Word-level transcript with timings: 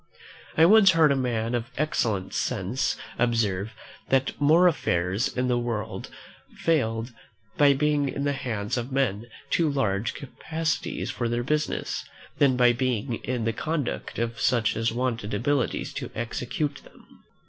I 0.57 0.65
once 0.65 0.93
heard 0.93 1.11
a 1.11 1.15
man 1.15 1.53
of 1.53 1.69
excellent 1.77 2.33
sense 2.33 2.97
observe, 3.19 3.73
that 4.09 4.33
more 4.41 4.65
affairs 4.67 5.27
in 5.27 5.47
the 5.47 5.59
world 5.59 6.09
failed 6.57 7.11
by 7.55 7.73
being 7.73 8.09
in 8.09 8.23
the 8.23 8.33
hands 8.33 8.77
of 8.77 8.91
men 8.91 9.25
of 9.25 9.29
too 9.51 9.69
large 9.69 10.15
capacities 10.15 11.11
for 11.11 11.29
their 11.29 11.43
business, 11.43 12.03
than 12.39 12.57
by 12.57 12.73
being 12.73 13.17
in 13.23 13.45
the 13.45 13.53
conduct 13.53 14.17
of 14.17 14.39
such 14.39 14.75
as 14.75 14.91
wanted 14.91 15.35
abilities 15.35 15.93
to 15.93 16.09
execute 16.15 16.77
them. 16.77 17.21